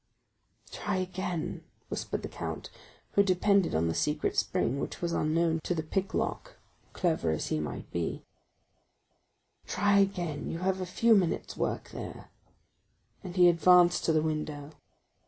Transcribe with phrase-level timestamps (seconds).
[0.71, 2.71] "Try again," whispered the count,
[3.11, 6.55] who depended on the secret spring, which was unknown to the picklock,
[6.91, 12.31] clever as he might be—"try again, you have a few minutes' work there."
[13.23, 14.71] And he advanced to the window.